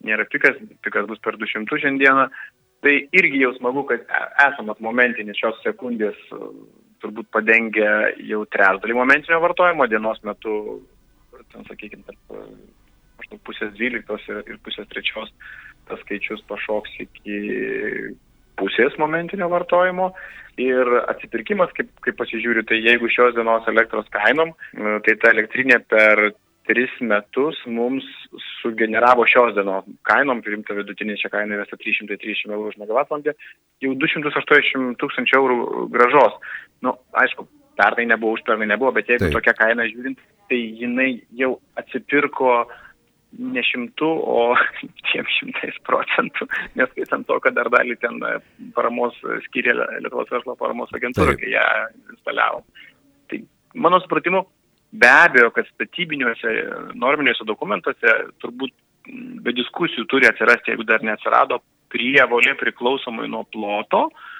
nėra 0.06 0.26
pikas, 0.30 0.58
pikas 0.84 1.08
bus 1.10 1.22
per 1.24 1.38
200 1.40 1.82
šiandieną. 1.84 2.28
Tai 2.84 2.94
irgi 3.16 3.40
jau 3.40 3.52
smagu, 3.56 3.84
kad 3.88 4.04
e, 4.04 4.22
esamas 4.46 4.80
momentinis 4.84 5.38
šios 5.40 5.58
sekundės 5.64 6.18
e, 6.34 6.40
turbūt 7.02 7.30
padengia 7.34 8.12
jau 8.28 8.42
trečdalį 8.52 8.96
momentinio 8.96 9.40
vartojimo 9.44 9.86
dienos 9.90 10.20
metu, 10.26 10.56
ten 11.52 11.66
sakykime, 11.68 12.04
tarp 12.08 12.36
e, 12.36 12.44
maždaug 13.20 13.42
pusės 13.48 13.72
dvyliktos 13.76 14.24
ir, 14.30 14.42
ir 14.46 14.60
pusės 14.64 14.88
trečios 14.92 15.32
tas 15.86 16.00
skaičius 16.02 16.42
pašoks 16.50 16.96
iki 17.04 17.36
pusės 18.58 18.96
momentinio 19.00 19.48
vartojimo. 19.52 20.10
Ir 20.60 20.88
atsipirkimas, 21.04 21.68
kaip, 21.76 21.90
kaip 22.00 22.16
pasižiūriu, 22.16 22.62
tai 22.64 22.78
jeigu 22.80 23.10
šios 23.12 23.34
dienos 23.36 23.66
elektros 23.68 24.06
kainom, 24.08 24.54
tai 25.04 25.14
ta 25.20 25.28
elektrinė 25.34 25.82
per 25.84 26.30
tris 26.66 26.92
metus 27.00 27.58
mums 27.70 28.06
sugeneravo 28.60 29.26
šios 29.30 29.54
dienos 29.56 29.86
kainom, 30.06 30.42
priimta 30.44 30.76
vidutinė 30.76 31.16
čia 31.20 31.30
kaina 31.32 31.58
yra 31.58 31.66
330 31.70 32.50
eurų 32.50 32.72
už 32.72 32.80
megavatvalandę, 32.82 33.36
jau 33.84 33.92
280 34.06 34.98
tūkstančių 35.02 35.38
eurų 35.40 35.60
gražos. 35.94 36.38
Nu, 36.84 36.96
aišku, 37.22 37.46
pernai 37.76 38.06
nebuvo, 38.08 38.36
užpernai 38.36 38.68
nebuvo, 38.70 38.92
bet 38.96 39.10
jeigu 39.12 39.28
Taip. 39.28 39.36
tokia 39.38 39.54
kaina 39.58 39.86
žiūrint, 39.90 40.20
tai 40.50 40.58
jinai 40.80 41.10
jau 41.36 41.56
atsipirko 41.78 42.64
ne 43.36 43.62
šimtų, 43.66 44.08
o 44.08 44.40
dviem 45.06 45.30
šimtais 45.38 45.78
procentų, 45.88 46.48
neskaitant 46.78 47.26
to, 47.28 47.38
kad 47.44 47.56
dar 47.58 47.70
dalį 47.72 47.98
ten 48.02 48.20
paramos 48.76 49.18
skiria 49.48 49.76
Lietuvos 49.76 50.30
verslo 50.32 50.56
paramos 50.58 50.92
agentūra, 50.96 51.36
kai 51.38 51.52
ją 51.52 51.66
instaliavo. 52.14 52.62
Tai 53.30 53.42
mano 53.86 54.00
supratimu, 54.04 54.46
Be 54.96 55.08
abejo, 55.10 55.50
kad 55.54 55.68
statybiniuose 55.74 56.52
norminiuose 56.96 57.46
dokumentuose 57.48 58.14
turbūt 58.42 58.74
be 59.44 59.52
diskusijų 59.54 60.06
turi 60.10 60.28
atsirasti, 60.28 60.72
jeigu 60.72 60.86
dar 60.86 61.04
neatsirado, 61.06 61.60
prievolė 61.92 62.56
priklausomai 62.58 63.28
nuo 63.30 63.44
ploto, 63.54 64.08
uh, 64.08 64.35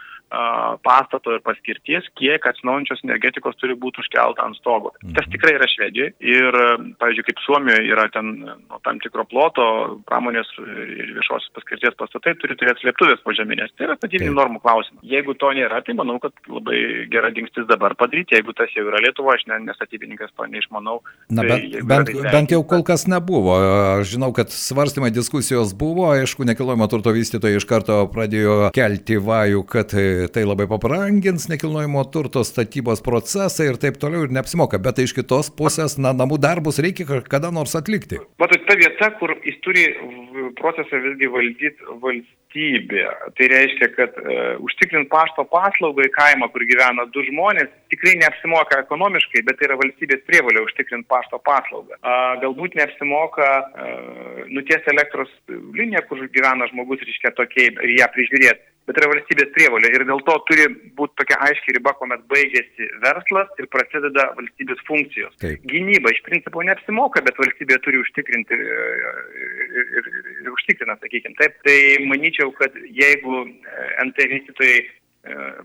pastato 0.83 1.37
ir 1.37 1.43
paskirties, 1.47 2.09
kiek 2.19 2.47
atsinaujančios 2.51 3.05
energetikos 3.07 3.57
turi 3.61 3.77
būti 3.79 4.03
užkelta 4.03 4.43
ant 4.43 4.59
stogo. 4.59 4.93
Mhm. 5.03 5.15
Tas 5.15 5.29
tikrai 5.31 5.55
yra 5.59 5.69
Švedijoje 5.71 6.13
ir, 6.21 6.59
pavyzdžiui, 7.01 7.27
kaip 7.29 7.43
Suomijoje 7.45 7.93
yra 7.93 8.09
ten 8.13 8.33
nuo 8.43 8.81
tam 8.85 8.99
tikro 9.03 9.27
ploto, 9.29 9.67
pramonės 10.09 10.51
ir 10.59 11.15
viešosios 11.17 11.53
paskirties 11.57 11.97
pastatai 11.99 12.35
turi 12.41 12.57
turėti 12.59 12.85
slėptuvės 12.85 13.23
požeminės. 13.27 13.73
Tai 13.77 13.89
yra 13.89 13.99
statybinių 14.01 14.35
normų 14.35 14.63
klausimas. 14.65 15.05
Jeigu 15.07 15.37
to 15.39 15.53
nėra, 15.57 15.83
tai 15.87 15.95
manau, 15.99 16.19
kad 16.23 16.35
labai 16.51 17.07
gera 17.13 17.31
dingstis 17.35 17.69
dabar 17.71 17.95
padaryti. 17.99 18.37
Jeigu 18.37 18.55
tas 18.57 18.73
jau 18.75 18.87
yra 18.89 19.01
Lietuva, 19.05 19.37
aš 19.37 19.47
ne, 19.51 19.61
nestatybininkas 19.69 20.35
to 20.35 20.49
neišmanau. 20.51 20.99
Na, 21.31 21.47
tai, 21.47 21.61
bet, 21.71 21.87
bent, 21.87 22.13
tai 22.13 22.35
bent 22.35 22.55
jau 22.55 22.63
kol 22.67 22.85
kas 22.87 23.07
nebuvo. 23.11 23.57
Aš 24.01 24.17
žinau, 24.17 24.33
kad 24.37 24.51
svarstymai 24.55 25.13
diskusijos 25.15 25.75
buvo, 25.79 26.09
aišku, 26.15 26.47
nekilnojamo 26.49 26.91
turto 26.91 27.15
vystytojai 27.15 27.61
iš 27.61 27.69
karto 27.69 28.03
pradėjo 28.13 28.73
kelti 28.77 29.21
vajų, 29.23 29.63
kad 29.71 29.95
tai 30.33 30.45
labai 30.47 30.67
pabrangins 30.71 31.49
nekilnojimo 31.51 32.05
turto 32.15 32.43
statybos 32.47 33.03
procesą 33.05 33.67
ir 33.69 33.79
taip 33.83 33.99
toliau 34.03 34.27
ir 34.27 34.35
neapsimoka, 34.35 34.81
bet 34.83 34.99
tai 34.99 35.07
iš 35.09 35.15
kitos 35.17 35.51
pusės, 35.59 35.99
na, 36.01 36.15
namų 36.17 36.39
darbus 36.43 36.81
reikia 36.83 37.23
kada 37.27 37.53
nors 37.55 37.77
atlikti. 37.79 38.21
Matot, 38.43 38.65
ta 38.69 38.77
vieta, 38.79 39.11
kur 39.21 39.35
jis 39.47 39.61
turi 39.65 39.87
procesą 40.59 41.01
visgi 41.05 41.29
valdyti 41.33 41.97
valstybė, 42.03 43.05
tai 43.39 43.49
reiškia, 43.53 43.89
kad 43.97 44.21
uh, 44.23 44.61
užtikrint 44.67 45.11
pašto 45.13 45.47
paslaugą 45.51 46.07
į 46.07 46.13
kaimą, 46.17 46.51
kur 46.53 46.65
gyvena 46.69 47.07
du 47.15 47.25
žmonės, 47.29 47.73
tikrai 47.93 48.17
neapsimoka 48.21 48.81
ekonomiškai, 48.85 49.45
bet 49.49 49.61
tai 49.61 49.71
yra 49.71 49.81
valstybės 49.81 50.25
prievalė 50.29 50.65
užtikrinti 50.67 51.09
pašto 51.13 51.41
paslaugą. 51.47 51.99
Uh, 51.99 52.37
galbūt 52.45 52.79
neapsimoka 52.79 53.51
uh, 53.65 54.47
nuties 54.53 54.89
elektros 54.95 55.33
liniją, 55.51 56.05
kur 56.09 56.25
gyvena 56.33 56.71
žmogus, 56.73 57.05
reiškia 57.07 57.35
tokiai, 57.39 57.75
ir 57.77 57.99
ją 58.01 58.11
prižiūrėti 58.17 58.76
bet 58.87 59.01
yra 59.01 59.11
valstybės 59.11 59.51
prievalė 59.55 59.91
ir 59.95 60.05
dėl 60.09 60.21
to 60.27 60.37
turi 60.49 60.67
būti 60.99 61.19
tokia 61.21 61.39
aiški 61.49 61.75
riba, 61.77 61.95
kuomet 61.99 62.23
baigėsi 62.31 62.89
verslas 63.03 63.51
ir 63.61 63.69
prasideda 63.73 64.29
valstybės 64.39 64.83
funkcijos. 64.89 65.35
Taip. 65.43 65.65
Gynyba 65.71 66.13
iš 66.15 66.23
principo 66.27 66.63
neapsimoka, 66.67 67.23
bet 67.27 67.41
valstybė 67.41 67.81
turi 67.85 68.01
užtikrinti 68.05 68.59
ir, 68.59 68.65
ir, 69.43 69.87
ir, 70.01 70.11
ir 70.45 70.53
užtikrina, 70.55 70.99
sakykime. 71.03 71.35
Taip, 71.41 71.59
tai 71.67 71.79
manyčiau, 72.07 72.55
kad 72.61 72.79
jeigu 72.87 73.43
NT 74.07 74.29
vystytojai 74.35 74.79
e, 74.83 74.89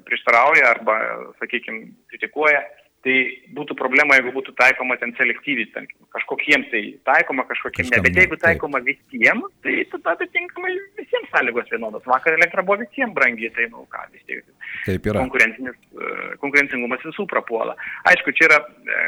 prieštarauja 0.10 0.74
arba, 0.74 0.98
sakykime, 1.44 1.92
kritikuoja, 2.14 2.66
Tai 3.02 3.14
būtų 3.58 3.74
problema, 3.80 4.14
jeigu 4.14 4.30
būtų 4.36 4.54
taikoma 4.60 4.94
ten 5.02 5.10
selektyviai, 5.18 5.72
ten, 5.74 5.88
kažkokiems 6.14 6.68
tai 6.70 6.82
taikoma, 7.10 7.48
kažkokiems 7.50 7.90
ne. 7.90 8.00
Bet 8.06 8.20
jeigu 8.20 8.38
taikoma 8.38 8.78
visiems, 8.86 9.48
tai 9.66 9.80
tada 9.90 10.14
atitinkamai 10.14 10.76
visiems 11.00 11.32
sąlygos 11.34 11.72
vienodos. 11.74 12.06
Vakar 12.06 12.36
elektra 12.38 12.62
buvo 12.68 12.78
visiems 12.84 13.16
brangiai, 13.16 13.50
tai, 13.56 13.66
nu 13.72 13.88
ką, 13.90 14.04
vis 14.14 14.28
tiek. 14.30 14.44
Taip 14.86 15.10
yra. 15.10 15.24
E, 15.26 16.12
konkurencingumas 16.44 17.02
visų 17.08 17.26
prapuola. 17.32 17.74
Aišku, 18.12 18.36
čia 18.38 18.46
yra, 18.52 18.60
e, 18.70 19.00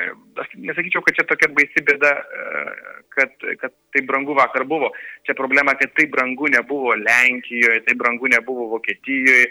aš 0.42 0.56
nesakyčiau, 0.58 1.04
kad 1.06 1.20
čia 1.20 1.28
tokia 1.30 1.52
baisi 1.54 1.84
bėda, 1.86 2.16
e, 2.18 2.74
kad, 3.14 3.46
kad 3.62 3.76
tai 3.94 4.04
brangu 4.10 4.34
vakar 4.40 4.66
buvo. 4.70 4.90
Čia 5.28 5.38
problema, 5.38 5.78
kad 5.78 5.94
tai 5.94 6.08
brangu 6.10 6.50
nebuvo 6.50 6.98
Lenkijoje, 6.98 7.86
tai 7.86 7.94
brangu 8.00 8.34
nebuvo 8.34 8.72
Vokietijoje. 8.74 9.46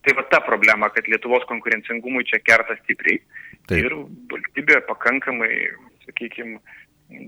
Tai 0.00 0.14
va 0.16 0.24
ta 0.32 0.40
problema, 0.40 0.88
kad 0.94 1.08
Lietuvos 1.10 1.44
konkurencingumui 1.48 2.24
čia 2.28 2.38
kerta 2.40 2.76
stipriai. 2.80 3.20
Taip. 3.68 3.82
Ir 3.84 3.96
valstybė 4.30 4.80
pakankamai, 4.88 5.50
sakykime, 6.06 6.60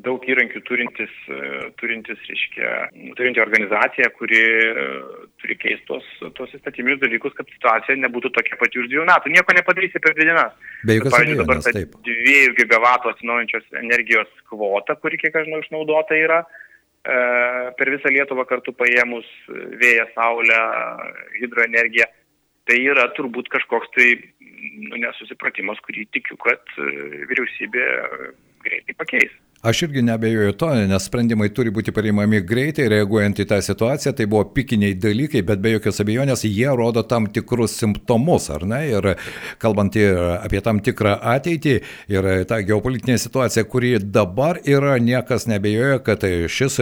daug 0.02 0.22
įrankių 0.28 0.62
turintis, 0.66 1.12
turintis 1.80 2.20
reiškia, 2.28 2.70
turinti 3.18 3.42
organizacija, 3.42 4.08
kuri 4.14 4.40
turi 5.42 5.56
keistos 5.58 6.06
tos 6.38 6.54
įstatyminius 6.56 7.02
dalykus, 7.02 7.34
kad 7.38 7.50
situacija 7.50 7.98
nebūtų 8.04 8.32
tokia 8.36 8.58
pati 8.60 8.82
už 8.82 8.88
dviejų 8.90 9.06
metų. 9.10 9.34
Nieko 9.34 9.56
nepadarysi 9.58 10.02
per 10.02 10.14
dvi 10.16 10.28
dienas. 10.30 10.54
Be 10.86 10.98
jokios 10.98 11.18
abejonės. 11.18 11.42
Dabar 11.42 11.62
ta 11.66 11.74
dviejų 12.08 12.56
gigavatų 12.60 13.12
atsinaujančios 13.12 13.68
energijos 13.82 14.32
kvota, 14.50 14.96
kuri 15.02 15.20
kiek 15.20 15.36
aš 15.36 15.48
žinau 15.48 15.62
išnaudota 15.64 16.18
yra 16.18 16.40
e, 16.44 17.18
per 17.78 17.94
visą 17.96 18.14
Lietuvą 18.14 18.46
kartu 18.50 18.74
paėmus 18.78 19.28
vėją, 19.82 20.08
saulę, 20.14 20.60
hidroenergiją. 21.40 22.10
Tai 22.72 22.78
yra 22.88 23.02
turbūt 23.12 23.50
kažkoks 23.52 23.90
tai 23.92 24.06
nu, 24.40 24.96
nesusipratimas, 24.96 25.80
kurį 25.84 26.06
tikiu, 26.16 26.38
kad 26.40 26.62
e, 26.80 26.86
vyriausybė 27.28 27.82
greitai 28.64 28.94
pakeis. 28.96 29.34
Aš 29.62 29.82
irgi 29.82 30.02
nebejoju 30.02 30.52
to, 30.52 30.68
nes 30.74 31.04
sprendimai 31.06 31.46
turi 31.54 31.70
būti 31.70 31.92
priimami 31.94 32.40
greitai, 32.42 32.88
reaguojant 32.90 33.38
į 33.38 33.44
tą 33.46 33.60
situaciją. 33.62 34.10
Tai 34.18 34.24
buvo 34.26 34.48
pikiniai 34.56 34.96
dalykai, 34.98 35.44
bet 35.46 35.60
be 35.62 35.76
jokios 35.76 36.02
abejonės 36.02 36.40
jie 36.48 36.66
rodo 36.74 37.04
tam 37.06 37.28
tikrus 37.30 37.76
simptomus, 37.78 38.48
ar 38.50 38.64
ne? 38.66 38.80
Ir 38.90 39.06
kalbant 39.62 39.94
apie 39.94 40.62
tam 40.66 40.80
tikrą 40.82 41.12
ateitį 41.34 41.74
ir 42.10 42.26
tą 42.50 42.58
geopolitinę 42.72 43.14
situaciją, 43.22 43.64
kuri 43.70 43.92
dabar 44.02 44.58
yra, 44.66 44.96
niekas 44.98 45.46
nebejoja, 45.46 46.00
kad 46.02 46.26
šis 46.50 46.80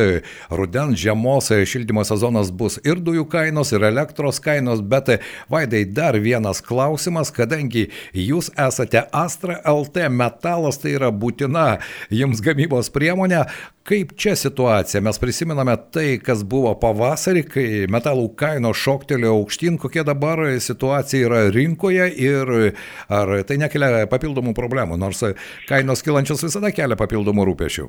rudens 0.48 0.96
žiemos 1.04 1.52
šildymo 1.52 2.06
sezonas 2.08 2.48
bus 2.48 2.80
ir 2.80 3.04
dujų 3.04 3.26
kainos, 3.28 3.74
ir 3.76 3.84
elektros 3.90 4.40
kainos. 4.40 4.80
Bet 4.80 5.18
vaidai 5.52 5.84
dar 5.84 6.16
vienas 6.16 6.64
klausimas, 6.64 7.28
kadangi 7.28 7.90
jūs 8.16 8.48
esate 8.56 9.04
Astra 9.12 9.60
LT 9.68 10.08
metalas, 10.08 10.80
tai 10.80 10.96
yra 10.96 11.12
būtina 11.12 11.68
jums 12.08 12.40
gamyba 12.40 12.69
gamybos 12.70 12.90
priemonė. 12.94 13.44
Kaip 13.84 14.14
čia 14.16 14.36
situacija? 14.36 15.02
Mes 15.02 15.18
prisimename 15.18 15.74
tai, 15.92 16.20
kas 16.22 16.44
buvo 16.44 16.72
pavasarį, 16.78 17.42
kai 17.50 17.86
metalų 17.90 18.34
kainos 18.36 18.78
šoktelėjo 18.78 19.34
aukštyn, 19.40 19.78
kokia 19.78 20.04
dabar 20.04 20.38
situacija 20.60 21.26
yra 21.26 21.50
rinkoje 21.50 22.06
ir 22.14 22.74
ar 23.08 23.42
tai 23.46 23.58
nekelia 23.58 24.06
papildomų 24.06 24.54
problemų, 24.54 24.96
nors 25.00 25.24
kainos 25.68 26.02
kilančios 26.02 26.44
visada 26.44 26.70
kelia 26.70 26.96
papildomų 26.96 27.48
rūpešių. 27.50 27.88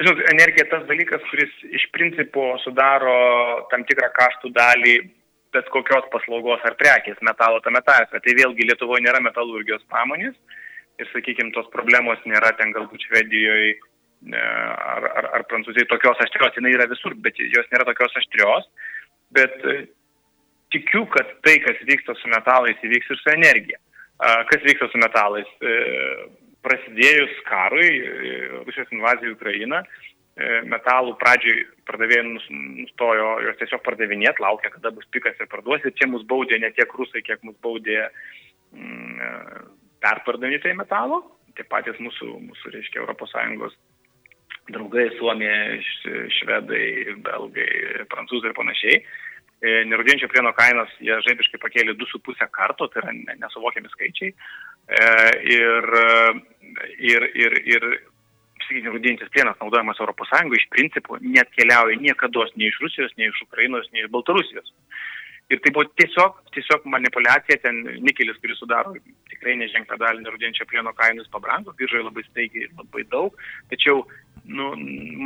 Žinot, 0.00 0.24
energija 0.32 0.64
tas 0.72 0.88
dalykas, 0.88 1.22
kuris 1.30 1.52
iš 1.70 1.84
principo 1.94 2.56
sudaro 2.64 3.68
tam 3.70 3.84
tikrą 3.86 4.10
kaštų 4.16 4.50
dalį 4.54 4.96
bet 5.54 5.68
kokios 5.70 6.08
paslaugos 6.10 6.64
ar 6.66 6.74
prekės 6.74 7.20
metalo 7.22 7.60
tame 7.62 7.78
tarpe. 7.86 8.18
Tai 8.18 8.32
vėlgi 8.34 8.66
Lietuvoje 8.66 9.04
nėra 9.04 9.20
metalurgijos 9.22 9.84
pramonės 9.86 10.34
ir, 10.98 11.08
sakykime, 11.12 11.52
tos 11.54 11.68
problemos 11.70 12.18
nėra 12.26 12.50
ten 12.58 12.72
galbūt 12.74 13.06
Švedijoje 13.06 13.76
ar, 14.32 15.04
ar, 15.04 15.28
ar 15.38 15.44
Prancūzijoje 15.50 15.88
tokios 15.90 16.20
aštrios, 16.24 16.54
jinai 16.56 16.72
yra 16.76 16.88
visur, 16.90 17.16
bet 17.24 17.38
jos 17.38 17.68
nėra 17.72 17.86
tokios 17.88 18.14
aštrios. 18.20 18.68
Bet 19.34 19.58
e, 19.68 19.76
tikiu, 20.74 21.04
kad 21.12 21.28
tai, 21.44 21.58
kas 21.64 21.82
vyksta 21.88 22.16
su 22.18 22.30
metalais, 22.32 22.80
įvyks 22.86 23.12
ir 23.12 23.20
su 23.20 23.34
energija. 23.34 23.80
Kas 24.48 24.62
vyksta 24.64 24.88
su 24.92 25.00
metalais? 25.02 25.50
E, 25.60 25.76
prasidėjus 26.64 27.36
karui, 27.48 27.88
e, 27.90 28.34
Rusijos 28.64 28.92
invazijai 28.94 29.32
į 29.32 29.36
Ukrainą, 29.36 29.84
metalų 30.66 31.12
pradžioj 31.20 31.60
pardavėjai 31.86 32.24
nustojo 32.26 33.26
juos 33.44 33.58
tiesiog 33.60 33.84
pardavinėti, 33.86 34.42
laukia, 34.42 34.72
kada 34.72 34.90
bus 34.90 35.06
pikas 35.14 35.38
ir 35.38 35.46
parduos. 35.46 35.84
Ir 35.86 35.94
čia 35.94 36.08
mus 36.10 36.24
baudė 36.26 36.58
ne 36.58 36.72
tiek 36.74 36.90
rusai, 36.98 37.22
kiek 37.22 37.38
mus 37.46 37.54
baudė 37.62 38.00
mm, 38.74 39.68
perpardavinėtai 40.02 40.74
metalo. 40.74 41.20
Tie 41.54 41.62
patys 41.70 42.00
mūsų, 42.02 42.32
mūsų 42.48 42.74
reiškia, 42.74 43.06
ES 43.14 43.78
draugai, 44.72 45.08
Suomija, 45.18 45.56
švedai, 46.38 47.16
belgai, 47.24 47.68
prancūzai 48.12 48.50
ir 48.50 48.56
panašiai. 48.56 49.02
E, 49.64 49.74
nerudinčio 49.88 50.28
plieno 50.32 50.52
kainas 50.56 50.92
jie 51.00 51.16
žaibiškai 51.26 51.60
pakėlė 51.62 51.96
2,5 52.00 52.48
karto, 52.52 52.88
tai 52.92 53.04
yra 53.04 53.14
nesuvokiami 53.40 53.92
skaičiai. 53.92 54.34
Ir, 55.48 55.86
ir, 57.00 57.24
ir, 57.32 57.54
ir 57.72 57.86
sakykime, 58.64 58.92
rudintis 58.92 59.30
plienas 59.32 59.56
naudojamas 59.60 60.00
ES 60.00 60.58
iš 60.58 60.66
principo 60.70 61.18
netkeliauja 61.20 61.96
niekada 62.00 62.44
nei 62.56 62.68
iš 62.68 62.80
Rusijos, 62.82 63.12
nei 63.16 63.28
iš 63.28 63.42
Ukrainos, 63.46 63.88
nei 63.92 64.04
iš 64.04 64.10
Baltarusijos. 64.10 64.72
Ir 65.52 65.60
tai 65.60 65.74
buvo 65.76 65.84
tiesiog, 66.00 66.38
tiesiog 66.56 66.86
manipulacija, 66.88 67.58
ten 67.60 67.82
nikelis, 68.00 68.38
kuris 68.40 68.56
sudaro 68.62 68.94
tikrai 69.28 69.58
neženklą 69.60 69.98
dalį 70.00 70.30
rudinčio 70.32 70.64
plieno 70.70 70.94
kainos 70.96 71.28
pabrango, 71.32 71.74
biržoje 71.76 72.06
labai 72.06 72.24
staigiai 72.30 72.64
ir 72.64 72.78
labai 72.78 73.04
daug, 73.12 73.36
tačiau 73.72 74.06
nu, 74.44 74.70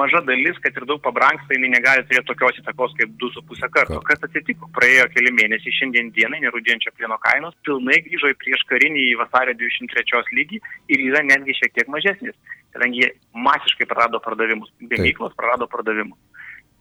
maža 0.01 0.21
dalis, 0.27 0.59
kad 0.63 0.77
ir 0.79 0.87
daug 0.91 1.01
pabranksta, 1.03 1.55
jinai 1.55 1.71
negali 1.75 2.05
turėti 2.07 2.27
tokios 2.31 2.59
įtakos 2.63 2.95
kaip 2.99 3.15
2,5 3.23 3.71
karto. 3.75 3.99
Kas 4.07 4.23
atsitiko? 4.27 4.71
Praėjo 4.75 5.09
keli 5.15 5.33
mėnesiai, 5.35 5.75
šiandien 5.79 6.13
dienai 6.17 6.41
nerudinčio 6.45 6.93
plieno 6.97 7.19
kainos 7.23 7.57
pilnai 7.67 7.99
grįžo 8.07 8.31
į 8.33 8.39
prieškarinį 8.43 9.05
į 9.13 9.17
vasario 9.23 9.55
23 9.59 10.35
lygį 10.39 10.63
ir 10.95 11.05
yra 11.11 11.25
netgi 11.27 11.59
šiek 11.59 11.75
tiek 11.79 11.91
mažesnis, 11.95 12.39
kadangi 12.75 13.05
jie 13.05 13.13
masiškai 13.49 13.87
prarado 13.91 14.23
pardavimus, 14.23 14.75
gamyklos 14.95 15.35
prarado 15.39 15.71
pardavimus. 15.71 16.19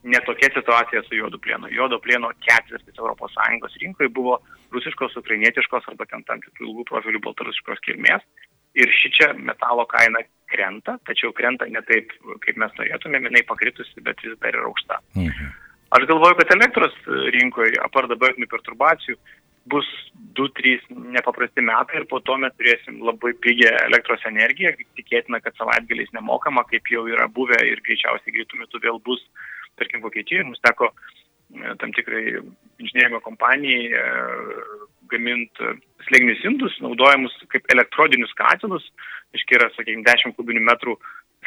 Netokia 0.08 0.50
situacija 0.54 1.04
su 1.08 1.18
juodu 1.18 1.40
plienu. 1.44 1.70
Juodo 1.74 2.00
plieno 2.04 2.30
ketvirtis 2.46 2.96
ES 2.96 3.78
rinkoje 3.82 4.10
buvo 4.10 4.38
rusiškos, 4.72 5.18
ukrainietiškos 5.20 5.88
arba 5.92 6.06
ten 6.06 6.24
tam 6.28 6.42
tikrų 6.44 6.70
ilgų 6.70 6.88
profilių 6.92 7.24
baltarusiškos 7.26 7.84
kilmės. 7.86 8.24
Ir 8.78 8.92
ši 8.94 9.12
čia 9.18 9.30
metalo 9.34 9.88
kaina 9.90 10.22
krenta, 10.52 10.98
tačiau 11.08 11.34
krenta 11.36 11.66
ne 11.72 11.82
taip, 11.88 12.12
kaip 12.44 12.60
mes 12.62 12.76
norėtumėm, 12.80 13.30
jinai 13.30 13.44
pakritusi, 13.48 14.04
bet 14.06 14.22
vis 14.24 14.38
dar 14.44 14.56
yra 14.56 14.68
aukšta. 14.70 15.02
Mhm. 15.18 15.56
Aš 15.98 16.04
galvoju, 16.08 16.36
kad 16.36 16.50
elektros 16.52 16.96
rinkoje, 17.34 17.78
apar 17.80 18.10
dabartinių 18.12 18.48
perturbacijų, 18.52 19.16
bus 19.72 19.88
2-3 20.40 20.88
nepaprasti 21.16 21.64
metai 21.64 22.02
ir 22.02 22.08
po 22.12 22.20
to 22.24 22.36
mes 22.42 22.54
turėsim 22.60 23.00
labai 23.04 23.34
pigią 23.44 23.72
elektros 23.86 24.24
energiją, 24.30 24.74
tikėtina, 25.00 25.40
kad 25.44 25.56
savaitgaliais 25.60 26.12
nemokama, 26.16 26.64
kaip 26.72 26.92
jau 26.92 27.06
yra 27.12 27.28
buvę 27.40 27.60
ir 27.72 27.84
greičiausiai 27.88 28.36
greitų 28.36 28.62
metų 28.64 28.84
vėl 28.84 29.00
bus, 29.08 29.24
tarkim, 29.80 30.04
Vokietijoje. 30.06 30.48
Mums 30.48 30.64
teko 30.66 30.92
e, 30.92 31.76
tam 31.82 31.94
tikrai 31.96 32.24
inžinierimo 32.82 33.22
kompanijai 33.26 33.86
e, 33.92 34.08
gaminti 35.12 35.76
slėginius 36.08 36.44
indus, 36.48 36.76
naudojamus 36.84 37.36
kaip 37.52 37.68
elektrodinius 37.74 38.34
katilus, 38.38 38.86
iškiai 39.36 39.62
yra, 39.62 39.72
sakykime, 39.76 40.06
10 40.08 40.36
kubinių 40.38 40.64
metrų 40.68 40.98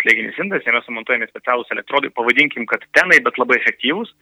slėginis 0.00 0.38
indas, 0.40 0.64
jame 0.66 0.80
sumontuojami 0.84 1.28
specialūs 1.30 1.72
elektrodai, 1.74 2.12
pavadinkim, 2.16 2.66
kad 2.70 2.84
tenai, 2.96 3.20
bet 3.24 3.38
labai 3.40 3.58
efektyvūs. 3.60 4.12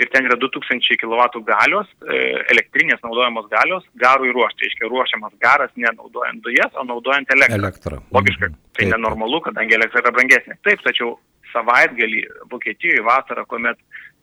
Ir 0.00 0.08
ten 0.10 0.24
yra 0.26 0.38
2000 0.40 0.96
kW 0.98 1.42
galios, 1.46 1.90
e, 2.08 2.20
elektrinės 2.50 3.02
naudojamos 3.04 3.46
galios, 3.52 3.84
garui 4.00 4.32
ruošti. 4.34 4.64
Reiškia, 4.66 4.88
ruošiamas 4.90 5.34
garas 5.42 5.74
nenaudojant 5.76 6.40
dujas, 6.42 6.72
o 6.80 6.84
naudojant 6.88 7.30
elektrą. 7.36 7.60
elektrą. 7.60 8.00
Logiška, 8.16 8.48
mhm. 8.48 8.62
tai 8.72 8.86
Taip. 8.86 8.94
nenormalu, 8.96 9.42
kadangi 9.46 9.76
elektra 9.78 10.02
yra 10.02 10.14
brangesnė. 10.16 10.58
Taip, 10.66 10.82
tačiau 10.86 11.14
savaitgalį 11.52 12.24
Vokietijoje 12.50 13.04
vasarą, 13.06 13.46
kuomet 13.48 13.78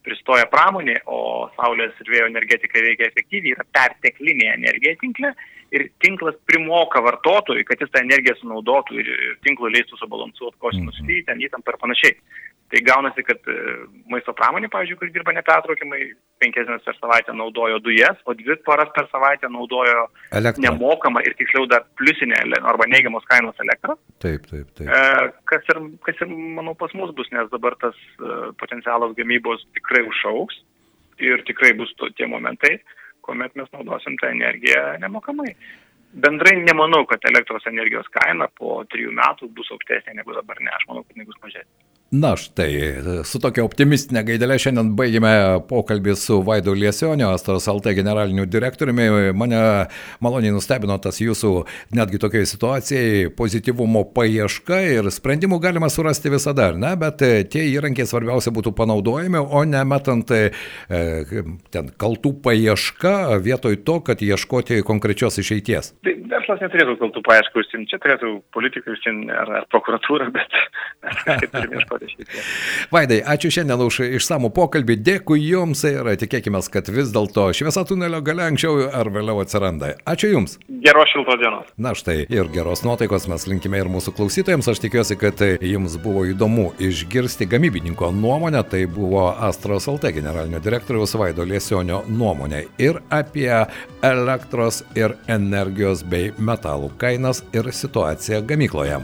pristoja 0.05 0.47
pramonė, 0.49 0.99
o 1.05 1.49
saulės 1.57 1.97
ir 2.01 2.11
vėjo 2.13 2.27
energetika 2.29 2.81
veikia 2.83 3.09
efektyviai, 3.09 3.55
yra 3.57 3.65
perteklinė 3.75 4.53
energija 4.53 4.95
tinkle 5.01 5.33
ir 5.75 5.89
tinklas 6.01 6.37
primoka 6.49 7.01
vartotojui, 7.05 7.65
kad 7.67 7.81
jis 7.81 7.91
tą 7.93 8.01
energiją 8.05 8.35
sunaudotų 8.39 9.01
ir 9.03 9.09
tinklui 9.45 9.73
leistų 9.75 9.99
subalansuoti 9.99 10.57
kosinus 10.57 10.97
mm 11.01 11.05
-hmm. 11.09 11.25
ten 11.27 11.43
įtampą 11.45 11.75
ir 11.75 11.81
panašiai. 11.83 12.15
Tai 12.69 12.79
gaunasi, 12.85 13.23
kad 13.25 13.47
e, 13.49 13.53
maisto 14.13 14.33
pramonė, 14.37 14.67
pavyzdžiui, 14.69 14.97
kuris 14.99 15.13
dirba 15.15 15.33
nepertraukiamai, 15.33 16.03
penkias 16.41 16.67
dienas 16.67 16.83
per 16.85 16.93
savaitę 16.99 17.33
naudojo 17.33 17.79
dujas, 17.81 18.19
o 18.29 18.35
dvi 18.37 18.59
paras 18.67 18.91
per 18.93 19.07
savaitę 19.09 19.49
naudojo 19.49 20.03
elektrą. 20.37 20.67
nemokamą 20.67 21.23
ir 21.25 21.33
tiksliau 21.39 21.65
dar 21.71 21.87
pliusinę 21.97 22.43
arba 22.61 22.85
neigiamos 22.91 23.25
kainos 23.31 23.57
elektrą. 23.65 23.97
Taip, 24.21 24.45
taip, 24.51 24.69
taip. 24.77 24.85
E, 24.85 25.01
kas, 25.49 25.65
ir, 25.73 25.81
kas 26.05 26.21
ir, 26.21 26.29
manau, 26.29 26.77
pas 26.77 26.93
mus 26.93 27.13
bus, 27.17 27.31
nes 27.33 27.49
dabar 27.49 27.73
tas 27.81 27.97
e, 28.21 28.37
potencialas 28.61 29.17
gamybos 29.17 29.65
tikrai 29.79 30.05
užauks 30.05 30.61
ir 31.25 31.41
tikrai 31.49 31.73
bus 31.79 31.89
to, 31.97 32.13
tie 32.21 32.29
momentai, 32.29 32.77
kuomet 33.25 33.57
mes 33.57 33.73
naudosim 33.73 34.17
tą 34.21 34.29
energiją 34.35 34.91
nemokamai. 35.01 35.55
Bendrai 36.13 36.55
nemanau, 36.61 37.01
kad 37.09 37.25
elektros 37.33 37.65
energijos 37.69 38.07
kaina 38.13 38.45
po 38.61 38.83
trijų 38.93 39.11
metų 39.17 39.49
bus 39.57 39.73
aukštesnė 39.73 40.21
negu 40.21 40.37
dabar, 40.37 40.61
ne, 40.61 40.69
aš 40.77 40.85
manau, 40.89 41.01
kad 41.05 41.17
jinai 41.17 41.33
bus 41.33 41.41
mažesnė. 41.41 41.89
Na 42.11 42.31
štai, 42.33 42.71
su 43.29 43.37
tokia 43.37 43.61
optimistinė 43.61 44.23
gaidelė 44.25 44.55
šiandien 44.57 44.95
baigėme 44.97 45.31
pokalbį 45.69 46.15
su 46.17 46.39
Vaidu 46.41 46.73
Liesionio, 46.73 47.27
Astros 47.35 47.67
LT 47.69 47.93
generaliniu 47.99 48.47
direktoriumi. 48.49 49.29
Mane 49.37 49.59
maloniai 50.25 50.55
nustebino 50.55 50.97
tas 50.97 51.21
jūsų 51.21 51.51
netgi 51.93 52.17
tokiai 52.23 52.47
situacijai 52.49 53.27
pozityvumo 53.37 54.07
paieška 54.15 54.79
ir 54.95 55.11
sprendimų 55.13 55.59
galima 55.61 55.91
surasti 55.93 56.33
visada, 56.33 56.71
ne? 56.73 56.95
bet 56.97 57.21
tie 57.53 57.67
įrankiai 57.75 58.09
svarbiausia 58.09 58.55
būtų 58.57 58.73
panaudojami, 58.79 59.43
o 59.45 59.61
ne 59.69 59.83
metant 59.85 60.33
e, 60.33 60.49
ten 61.69 61.93
kaltų 61.93 62.33
paieška 62.41 63.37
vietoj 63.45 63.83
to, 63.85 63.99
kad 64.09 64.25
ieškoti 64.25 64.81
konkrečios 64.87 65.37
išeities. 65.45 65.93
Tai 66.01 66.17
verslas 66.33 66.65
neturėtų 66.65 66.97
kaltų 67.03 67.23
paieškų 67.29 67.63
užsimti, 67.63 67.91
čia 67.93 68.01
turėtų 68.01 68.33
politikai 68.55 68.97
užsimti 68.97 69.29
ar, 69.45 69.55
ar 69.61 69.69
prokuratūra, 69.69 70.31
bet 70.33 70.59
mes 71.05 71.45
turime 71.53 71.77
ieškoti 71.83 71.98
išeities. 72.07 72.51
Vaidai, 72.93 73.19
ačiū 73.35 73.51
šiandien 73.53 73.83
už 73.85 74.01
išsamų 74.19 74.51
pokalbį, 74.55 74.97
dėkui 75.05 75.41
Jums 75.43 75.83
ir 75.89 76.07
tikėkime, 76.21 76.61
kad 76.71 76.89
vis 76.93 77.11
dėlto 77.15 77.49
šviesa 77.55 77.85
tunelio 77.87 78.21
gale 78.25 78.45
anksčiau 78.49 78.89
ar 78.93 79.09
vėliau 79.13 79.41
atsiranda. 79.43 79.93
Ačiū 80.09 80.31
Jums. 80.33 80.57
Geros 80.83 81.11
šiltos 81.13 81.39
dienos. 81.41 81.71
Na 81.77 81.93
štai 81.97 82.23
ir 82.29 82.49
geros 82.53 82.83
nuotaikos 82.85 83.27
mes 83.31 83.47
linkime 83.49 83.81
ir 83.81 83.89
mūsų 83.91 84.13
klausytojams. 84.17 84.69
Aš 84.71 84.83
tikiuosi, 84.85 85.17
kad 85.19 85.41
Jums 85.65 85.97
buvo 86.03 86.25
įdomu 86.29 86.69
išgirsti 86.79 87.47
gamybininko 87.49 88.11
nuomonę. 88.15 88.63
Tai 88.69 88.83
buvo 88.91 89.29
Astros 89.33 89.87
LT 89.89 90.13
generalinio 90.19 90.61
direktoriaus 90.63 91.15
Vaido 91.19 91.45
Liesionio 91.47 92.03
nuomonė 92.07 92.65
ir 92.81 93.01
apie 93.09 93.51
elektros 94.05 94.83
ir 94.99 95.15
energijos 95.31 96.03
bei 96.07 96.33
metalų 96.37 96.91
kainas 97.01 97.43
ir 97.53 97.71
situaciją 97.73 98.43
gamykloje. 98.47 99.01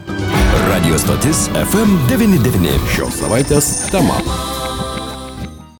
Radio 0.66 0.98
stotis 0.98 1.46
FM99. 1.66 2.85
Šios 2.90 3.18
savaitės 3.20 3.72
tema. 3.90 4.55